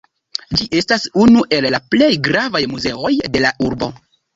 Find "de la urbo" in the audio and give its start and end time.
3.33-3.97